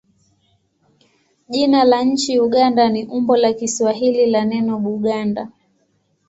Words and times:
Jina 1.49 1.83
la 1.83 2.01
nchi 2.03 2.39
Uganda 2.39 2.89
ni 2.89 3.05
umbo 3.05 3.37
la 3.37 3.53
Kiswahili 3.53 4.25
la 4.25 4.45
neno 4.45 4.77
Buganda. 4.79 5.49